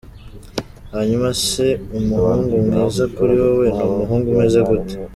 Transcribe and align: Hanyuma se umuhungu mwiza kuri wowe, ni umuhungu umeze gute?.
Hanyuma 0.93 1.27
se 1.45 1.65
umuhungu 1.97 2.53
mwiza 2.65 3.03
kuri 3.15 3.33
wowe, 3.41 3.67
ni 3.75 3.83
umuhungu 3.89 4.27
umeze 4.33 4.59
gute?. 4.69 4.95